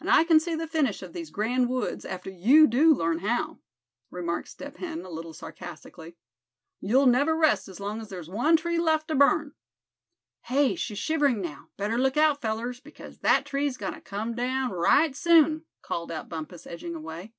"And 0.00 0.10
I 0.10 0.24
can 0.24 0.40
see 0.40 0.56
the 0.56 0.66
finish 0.66 1.02
of 1.04 1.12
these 1.12 1.30
grand 1.30 1.68
woods, 1.68 2.04
after 2.04 2.28
you 2.28 2.66
do 2.66 2.92
learn 2.92 3.20
how," 3.20 3.60
remarked 4.10 4.48
Step 4.48 4.78
Hen, 4.78 5.04
a 5.04 5.08
little 5.08 5.32
sarcastically. 5.32 6.16
"You'll 6.80 7.06
never 7.06 7.36
rest 7.36 7.68
as 7.68 7.78
long 7.78 8.00
as 8.00 8.08
there's 8.08 8.28
one 8.28 8.56
tree 8.56 8.80
left 8.80 9.06
to 9.06 9.14
burn." 9.14 9.52
"Hey, 10.46 10.74
she's 10.74 10.98
shivering, 10.98 11.40
now; 11.40 11.68
better 11.76 11.96
look 11.96 12.16
out, 12.16 12.40
fellers, 12.40 12.80
because 12.80 13.20
that 13.20 13.46
tree's 13.46 13.76
goin' 13.76 13.94
to 13.94 14.00
come 14.00 14.34
down 14.34 14.72
right 14.72 15.14
soon!" 15.14 15.64
called 15.80 16.10
out 16.10 16.28
Bumpus, 16.28 16.66
edging 16.66 16.96
away. 16.96 17.32